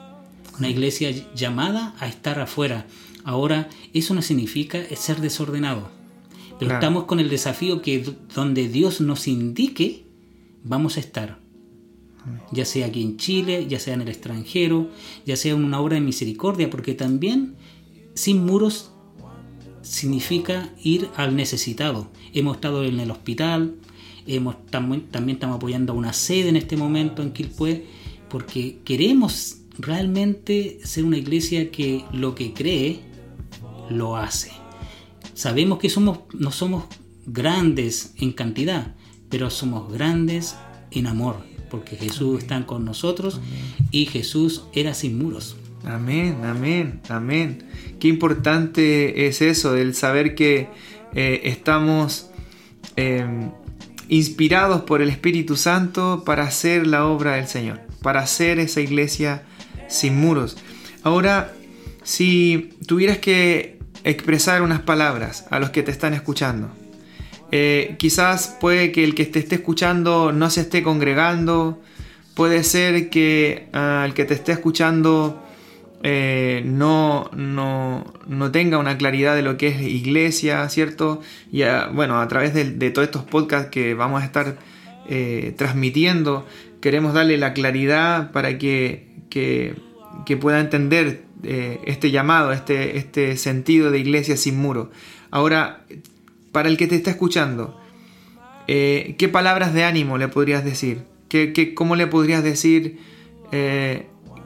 Una 0.58 0.68
iglesia 0.68 1.10
llamada 1.34 1.94
a 1.98 2.06
estar 2.06 2.38
afuera. 2.40 2.86
Ahora, 3.24 3.68
eso 3.92 4.14
no 4.14 4.22
significa 4.22 4.82
ser 4.96 5.20
desordenado. 5.20 5.90
Pero 6.58 6.74
estamos 6.74 7.04
con 7.04 7.20
el 7.20 7.28
desafío 7.28 7.82
que 7.82 8.04
donde 8.34 8.68
Dios 8.68 9.00
nos 9.00 9.26
indique, 9.26 10.04
vamos 10.62 10.96
a 10.96 11.00
estar. 11.00 11.38
Ya 12.52 12.64
sea 12.64 12.86
aquí 12.86 13.02
en 13.02 13.16
Chile, 13.16 13.66
ya 13.68 13.78
sea 13.80 13.94
en 13.94 14.02
el 14.02 14.08
extranjero, 14.08 14.88
ya 15.26 15.36
sea 15.36 15.52
en 15.52 15.64
una 15.64 15.80
obra 15.80 15.96
de 15.96 16.00
misericordia, 16.00 16.70
porque 16.70 16.94
también 16.94 17.56
sin 18.14 18.44
muros 18.46 18.92
significa 19.84 20.70
ir 20.82 21.08
al 21.16 21.36
necesitado. 21.36 22.08
Hemos 22.32 22.56
estado 22.56 22.84
en 22.84 22.98
el 22.98 23.10
hospital, 23.10 23.76
Hemos, 24.26 24.66
también, 24.66 25.10
estamos 25.12 25.56
apoyando 25.56 25.92
a 25.92 25.96
una 25.96 26.14
sede 26.14 26.48
en 26.48 26.56
este 26.56 26.76
momento 26.76 27.22
en 27.22 27.32
Quilpué 27.32 27.84
porque 28.30 28.78
queremos 28.84 29.58
realmente 29.78 30.80
ser 30.82 31.04
una 31.04 31.18
iglesia 31.18 31.70
que 31.70 32.04
lo 32.12 32.34
que 32.34 32.54
cree 32.54 33.00
lo 33.90 34.16
hace. 34.16 34.50
Sabemos 35.34 35.78
que 35.78 35.90
somos, 35.90 36.20
no 36.32 36.50
somos 36.50 36.84
grandes 37.26 38.14
en 38.16 38.32
cantidad, 38.32 38.94
pero 39.28 39.50
somos 39.50 39.92
grandes 39.92 40.56
en 40.90 41.06
amor, 41.06 41.36
porque 41.70 41.96
Jesús 41.96 42.38
está 42.42 42.64
con 42.66 42.84
nosotros 42.84 43.40
y 43.90 44.06
Jesús 44.06 44.62
era 44.72 44.94
sin 44.94 45.18
muros. 45.18 45.56
Amén, 45.86 46.38
amén, 46.44 47.00
amén. 47.08 47.64
Qué 48.00 48.08
importante 48.08 49.26
es 49.26 49.42
eso, 49.42 49.76
el 49.76 49.94
saber 49.94 50.34
que 50.34 50.68
eh, 51.14 51.42
estamos 51.44 52.30
em, 52.96 53.50
inspirados 54.08 54.82
por 54.82 55.02
el 55.02 55.10
Espíritu 55.10 55.56
Santo 55.56 56.22
para 56.24 56.44
hacer 56.44 56.86
la 56.86 57.06
obra 57.06 57.34
del 57.34 57.48
Señor, 57.48 57.80
para 58.02 58.20
hacer 58.20 58.58
esa 58.58 58.80
iglesia 58.80 59.42
sin 59.88 60.16
muros. 60.16 60.56
Ahora, 61.02 61.52
si 62.02 62.70
tuvieras 62.86 63.18
que 63.18 63.78
expresar 64.04 64.62
unas 64.62 64.80
palabras 64.80 65.46
a 65.50 65.58
los 65.58 65.70
que 65.70 65.82
te 65.82 65.90
están 65.90 66.14
escuchando, 66.14 66.70
eh, 67.52 67.96
quizás 67.98 68.56
puede 68.58 68.90
que 68.90 69.04
el 69.04 69.14
que 69.14 69.26
te 69.26 69.38
esté 69.38 69.56
escuchando 69.56 70.32
no 70.32 70.48
se 70.48 70.62
esté 70.62 70.82
congregando, 70.82 71.82
puede 72.34 72.64
ser 72.64 73.10
que 73.10 73.68
al 73.72 74.14
que 74.14 74.24
te 74.24 74.32
esté 74.34 74.52
escuchando 74.52 75.43
eh, 76.06 76.61
no, 76.66 77.30
no, 77.34 78.04
no, 78.26 78.52
tenga 78.52 78.76
una 78.76 78.99
claridad 78.99 79.34
de 79.34 79.40
lo 79.40 79.56
que 79.56 79.68
es 79.68 79.80
iglesia, 79.80 80.68
¿cierto? 80.68 81.23
Y 81.50 81.62
bueno, 81.94 82.20
a 82.20 82.28
través 82.28 82.52
de, 82.52 82.90
todos 82.90 83.08
estos 83.08 83.25
podcasts 83.25 83.70
que 83.70 83.94
vamos 83.94 84.23
a 84.23 84.26
estar 84.26 84.58
eh, 85.08 85.54
transmitiendo, 85.56 86.46
queremos 86.82 87.14
darle 87.14 87.38
la 87.38 87.54
claridad 87.54 88.32
para 88.32 88.58
que, 88.58 89.06
que, 89.30 89.76
pueda 90.37 90.61
entender 90.61 91.23
eh, 91.42 91.80
este 91.87 92.11
llamado, 92.11 92.52
este, 92.52 92.99
este 92.99 93.38
sentido 93.38 93.90
de 93.90 93.99
iglesia 93.99 94.37
sin 94.37 94.58
muro. 94.58 94.90
Ahora, 95.30 95.87
para 96.52 96.68
el 96.68 96.76
que 96.76 96.87
te 96.87 96.96
está 96.96 97.12
escuchando, 97.12 97.80
¿qué 98.66 99.30
palabras 99.32 99.73
de 99.73 99.84
ánimo 99.84 100.18
le 100.18 100.28
podrías 100.28 100.66
decir? 100.66 101.04
¿Qué, 101.30 101.54
qué, 101.54 101.73
cómo 101.73 101.96
le 101.96 102.06
podrías 102.06 102.44
decir 102.44 102.99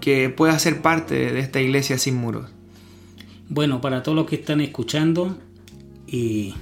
que 0.01 0.29
pueda 0.29 0.59
ser 0.59 0.83
parte 0.83 1.33
de 1.33 1.41
esta 1.41 1.61
iglesia 1.61 1.99
sin 1.99 2.17
muros? 2.17 2.51
Bueno, 3.49 3.81
para 3.81 4.03
todos 4.03 4.17
los 4.17 4.27
que 4.27 4.37
están 4.37 4.61
escuchando 4.61 5.39
y 6.07 6.55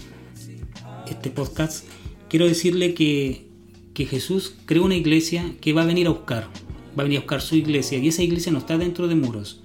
este 1.09 1.31
podcast, 1.31 1.85
quiero 2.28 2.47
decirle 2.47 2.95
que, 2.95 3.49
que 3.95 4.07
Jesús 4.07 4.55
creó 4.66 4.85
una 4.85 4.95
iglesia 4.95 5.55
que 5.61 5.73
va 5.73 5.83
a 5.83 5.87
venir 5.87 6.07
a 6.07 6.11
buscar, 6.11 6.49
va 6.97 7.02
a 7.02 7.05
venir 7.05 7.19
a 7.19 7.23
buscar 7.23 7.40
su 7.40 7.57
iglesia 7.57 7.99
y 7.99 8.09
esa 8.09 8.23
iglesia 8.23 8.52
no 8.52 8.59
está 8.59 8.78
dentro 8.78 9.09
de 9.09 9.16
muros. 9.16 9.62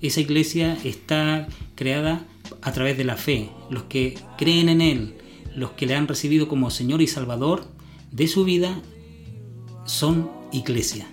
Esa 0.00 0.20
iglesia 0.20 0.76
está 0.84 1.48
creada 1.74 2.26
a 2.60 2.72
través 2.72 2.98
de 2.98 3.04
la 3.04 3.16
fe. 3.16 3.50
Los 3.70 3.84
que 3.84 4.18
creen 4.36 4.68
en 4.68 4.80
Él, 4.80 5.14
los 5.54 5.70
que 5.72 5.86
le 5.86 5.94
han 5.94 6.08
recibido 6.08 6.48
como 6.48 6.70
Señor 6.70 7.02
y 7.02 7.06
Salvador 7.06 7.64
de 8.10 8.26
su 8.26 8.44
vida, 8.44 8.82
son 9.86 10.30
iglesia. 10.52 11.06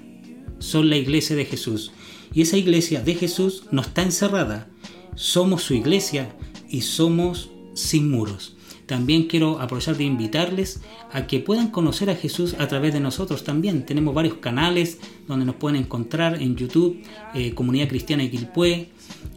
Son 0.59 0.89
la 0.89 0.97
iglesia 0.97 1.35
de 1.35 1.45
Jesús. 1.45 1.91
Y 2.33 2.41
esa 2.41 2.57
iglesia 2.57 3.01
de 3.01 3.15
Jesús 3.15 3.63
no 3.71 3.81
está 3.81 4.01
encerrada. 4.03 4.69
Somos 5.15 5.63
su 5.63 5.73
iglesia 5.73 6.33
y 6.69 6.81
somos 6.81 7.49
sin 7.73 8.09
muros. 8.09 8.55
También 8.91 9.27
quiero 9.27 9.61
aprovechar 9.61 9.95
de 9.95 10.03
invitarles 10.03 10.81
a 11.13 11.25
que 11.25 11.39
puedan 11.39 11.69
conocer 11.69 12.09
a 12.09 12.15
Jesús 12.15 12.55
a 12.59 12.67
través 12.67 12.93
de 12.93 12.99
nosotros 12.99 13.45
también. 13.45 13.85
Tenemos 13.85 14.13
varios 14.13 14.33
canales 14.35 14.99
donde 15.29 15.45
nos 15.45 15.55
pueden 15.55 15.81
encontrar 15.81 16.41
en 16.41 16.57
YouTube, 16.57 17.01
eh, 17.33 17.53
Comunidad 17.53 17.87
Cristiana 17.87 18.23
de 18.23 18.31
Quilpué. 18.31 18.89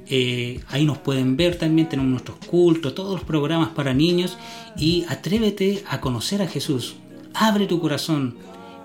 Eh, 0.08 0.60
ahí 0.70 0.84
nos 0.84 0.98
pueden 0.98 1.36
ver 1.36 1.56
también, 1.56 1.88
tenemos 1.88 2.10
nuestros 2.10 2.38
cultos, 2.38 2.96
todos 2.96 3.12
los 3.14 3.24
programas 3.24 3.68
para 3.68 3.94
niños. 3.94 4.38
Y 4.76 5.04
atrévete 5.08 5.84
a 5.88 6.00
conocer 6.00 6.42
a 6.42 6.48
Jesús. 6.48 6.96
Abre 7.32 7.66
tu 7.66 7.80
corazón. 7.80 8.36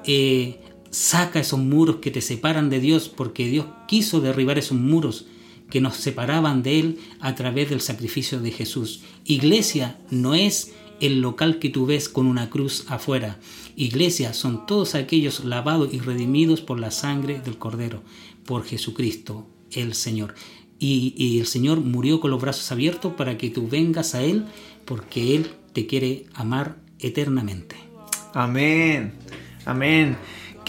Eh, 0.05 0.59
Saca 0.91 1.39
esos 1.39 1.59
muros 1.59 1.97
que 1.97 2.11
te 2.11 2.21
separan 2.21 2.69
de 2.69 2.79
Dios 2.79 3.09
porque 3.09 3.47
Dios 3.47 3.67
quiso 3.87 4.21
derribar 4.21 4.57
esos 4.57 4.77
muros 4.77 5.25
que 5.69 5.81
nos 5.81 5.95
separaban 5.95 6.63
de 6.63 6.79
Él 6.79 6.99
a 7.19 7.35
través 7.35 7.69
del 7.69 7.81
sacrificio 7.81 8.39
de 8.39 8.51
Jesús. 8.51 9.01
Iglesia 9.25 9.99
no 10.09 10.33
es 10.33 10.73
el 10.99 11.21
local 11.21 11.59
que 11.59 11.69
tú 11.69 11.85
ves 11.85 12.09
con 12.09 12.27
una 12.27 12.49
cruz 12.49 12.85
afuera. 12.87 13.39
Iglesia 13.75 14.33
son 14.33 14.65
todos 14.65 14.95
aquellos 14.95 15.45
lavados 15.45 15.93
y 15.93 15.99
redimidos 15.99 16.61
por 16.61 16.79
la 16.79 16.91
sangre 16.91 17.39
del 17.39 17.57
Cordero, 17.57 18.01
por 18.45 18.65
Jesucristo 18.65 19.47
el 19.71 19.93
Señor. 19.93 20.35
Y, 20.79 21.39
el 21.39 21.45
Señor 21.45 21.81
murió 21.81 22.19
con 22.21 22.31
los 22.31 22.41
brazos 22.41 22.71
abiertos 22.71 23.13
para 23.13 23.37
que 23.37 23.49
tú 23.49 23.67
vengas 23.67 24.15
a 24.15 24.23
Él, 24.23 24.45
porque 24.85 25.35
Él 25.35 25.51
te 25.73 25.87
quiere 25.87 26.25
amar 26.33 26.77
eternamente. 26.99 27.75
Amén, 28.33 29.13
amén. 29.65 30.17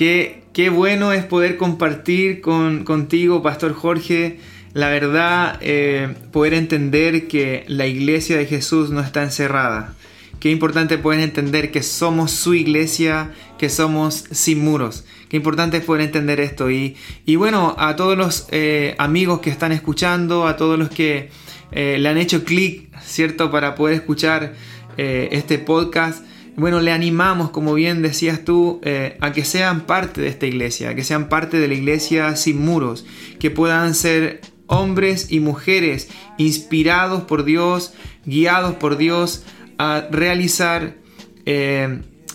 Qué, 0.00 0.70
bueno 0.70 1.12
es 1.12 1.26
poder 1.26 1.58
compartir 1.58 2.40
con, 2.40 2.84
contigo, 2.84 3.42
Pastor 3.42 3.74
Jorge, 3.74 4.38
la 4.72 4.88
verdad, 4.88 5.58
eh, 5.60 6.14
poder 6.32 6.54
entender 6.54 7.28
que 7.28 7.64
la 7.68 7.86
iglesia 7.86 8.38
de 8.38 8.46
Jesús 8.46 8.88
no 8.88 9.02
está 9.02 9.22
encerrada. 9.22 9.94
Qué 10.38 10.50
importante 10.50 10.96
poder 10.96 11.20
entender 11.20 11.70
que 11.70 11.82
somos 11.82 12.30
su 12.30 12.54
iglesia, 12.54 13.32
que 13.58 13.68
somos 13.68 14.24
sin 14.30 14.64
muros. 14.64 15.04
Qué 15.28 15.36
importante 15.36 15.76
es 15.76 15.84
poder 15.84 16.00
entender 16.00 16.40
esto. 16.40 16.70
Y, 16.70 16.96
bueno, 17.36 17.76
a 17.78 17.94
todos 17.94 18.16
los 18.16 18.46
eh, 18.52 18.94
amigos 18.96 19.40
que 19.40 19.50
están 19.50 19.70
escuchando, 19.70 20.46
a 20.46 20.56
todos 20.56 20.78
los 20.78 20.88
que 20.88 21.28
eh, 21.72 21.98
le 21.98 22.08
han 22.08 22.16
hecho 22.16 22.42
clic, 22.44 22.88
¿cierto? 23.02 23.50
Para 23.50 23.74
poder 23.74 23.96
escuchar 23.96 24.54
este 24.96 25.58
podcast. 25.58 26.24
Bueno, 26.56 26.80
le 26.80 26.92
animamos, 26.92 27.50
como 27.50 27.74
bien 27.74 28.02
decías 28.02 28.44
tú, 28.44 28.80
a 29.20 29.32
que 29.32 29.44
sean 29.44 29.82
parte 29.82 30.20
de 30.20 30.28
esta 30.28 30.46
iglesia, 30.46 30.94
que 30.94 31.04
sean 31.04 31.28
parte 31.28 31.58
de 31.58 31.68
la 31.68 31.74
iglesia 31.74 32.36
sin 32.36 32.62
muros, 32.62 33.06
que 33.38 33.50
puedan 33.50 33.94
ser 33.94 34.40
hombres 34.66 35.30
y 35.30 35.40
mujeres 35.40 36.08
inspirados 36.38 37.22
por 37.22 37.44
Dios, 37.44 37.94
guiados 38.26 38.74
por 38.74 38.96
Dios 38.96 39.44
a 39.78 40.08
realizar 40.10 40.96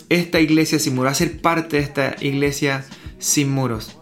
esta 0.10 0.40
iglesia 0.40 0.80
sin 0.80 0.96
muros, 0.96 1.12
a 1.12 1.16
ser 1.16 1.42
parte 1.42 1.78
de 1.78 1.84
esta 1.84 2.16
iglesia 2.22 2.86
sin 3.20 3.52
muros. 3.52 3.98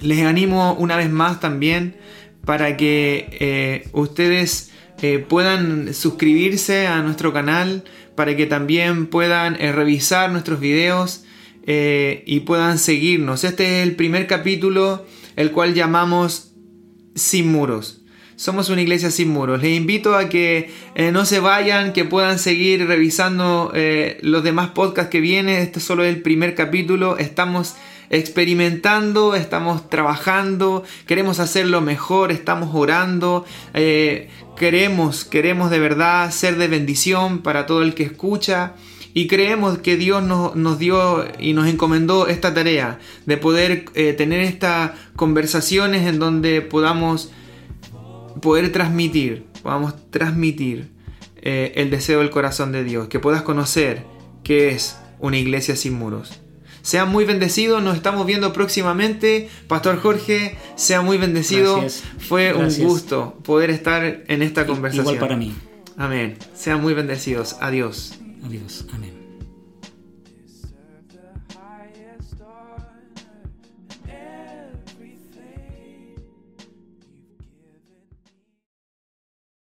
Les 0.00 0.24
animo 0.24 0.74
una 0.74 0.96
vez 0.96 1.10
más 1.10 1.40
también 1.40 1.96
para 2.44 2.76
que 2.76 3.28
eh, 3.40 3.88
ustedes 3.92 4.70
eh, 5.02 5.18
puedan 5.18 5.92
suscribirse 5.94 6.86
a 6.86 7.02
nuestro 7.02 7.32
canal, 7.32 7.84
para 8.16 8.34
que 8.36 8.46
también 8.46 9.06
puedan 9.06 9.56
eh, 9.60 9.72
revisar 9.72 10.32
nuestros 10.32 10.60
videos 10.60 11.22
y 11.68 12.40
puedan 12.40 12.78
seguirnos. 12.78 13.42
Este 13.42 13.80
es 13.80 13.88
el 13.88 13.96
primer 13.96 14.28
capítulo, 14.28 15.04
el 15.34 15.50
cual 15.50 15.74
llamamos 15.74 16.52
Sin 17.16 17.50
muros. 17.50 18.06
Somos 18.36 18.68
una 18.68 18.82
iglesia 18.82 19.10
sin 19.10 19.30
muros. 19.30 19.62
Les 19.62 19.74
invito 19.74 20.14
a 20.14 20.28
que 20.28 20.70
eh, 20.94 21.10
no 21.10 21.24
se 21.24 21.40
vayan, 21.40 21.94
que 21.94 22.04
puedan 22.04 22.38
seguir 22.38 22.86
revisando 22.86 23.72
eh, 23.74 24.18
los 24.20 24.44
demás 24.44 24.70
podcasts 24.70 25.10
que 25.10 25.20
vienen. 25.20 25.56
Este 25.56 25.78
es 25.78 25.84
solo 25.84 26.04
el 26.04 26.20
primer 26.20 26.54
capítulo. 26.54 27.16
Estamos 27.16 27.76
experimentando, 28.10 29.34
estamos 29.34 29.88
trabajando, 29.90 30.84
queremos 31.06 31.40
hacerlo 31.40 31.80
mejor, 31.80 32.32
estamos 32.32 32.70
orando, 32.74 33.44
eh, 33.74 34.28
queremos, 34.56 35.24
queremos 35.24 35.70
de 35.70 35.78
verdad 35.78 36.30
ser 36.30 36.56
de 36.56 36.68
bendición 36.68 37.42
para 37.42 37.66
todo 37.66 37.82
el 37.82 37.94
que 37.94 38.04
escucha. 38.04 38.74
Y 39.14 39.28
creemos 39.28 39.78
que 39.78 39.96
Dios 39.96 40.22
nos, 40.22 40.56
nos, 40.56 40.78
dio 40.78 41.26
y 41.38 41.54
nos 41.54 41.68
encomendó 41.68 42.28
esta 42.28 42.52
tarea 42.52 42.98
de 43.24 43.38
poder 43.38 43.86
tener 44.18 44.40
estas 44.40 44.90
conversaciones 45.16 46.06
en 46.06 46.18
donde 46.18 46.60
podamos 46.60 47.30
poder 48.40 48.70
transmitir, 48.72 49.46
podamos 49.62 49.94
transmitir 50.10 50.90
eh, 51.36 51.72
el 51.76 51.90
deseo 51.90 52.20
del 52.20 52.30
corazón 52.30 52.72
de 52.72 52.84
Dios, 52.84 53.08
que 53.08 53.20
puedas 53.20 53.42
conocer 53.42 54.04
qué 54.42 54.70
es 54.70 54.98
una 55.18 55.38
iglesia 55.38 55.76
sin 55.76 55.94
muros. 55.94 56.40
Sean 56.86 57.10
muy 57.10 57.24
bendecidos, 57.24 57.82
nos 57.82 57.96
estamos 57.96 58.24
viendo 58.26 58.52
próximamente. 58.52 59.48
Pastor 59.66 59.98
Jorge, 59.98 60.56
sea 60.76 61.02
muy 61.02 61.18
bendecido. 61.18 61.84
Fue 62.20 62.54
un 62.54 62.72
gusto 62.78 63.40
poder 63.42 63.70
estar 63.70 64.22
en 64.28 64.40
esta 64.40 64.68
conversación. 64.68 65.16
Igual 65.16 65.18
para 65.18 65.36
mí. 65.36 65.52
Amén. 65.96 66.36
Sean 66.54 66.80
muy 66.80 66.94
bendecidos. 66.94 67.56
Adiós. 67.58 68.20
Adiós. 68.44 68.86
Amén. 68.94 69.15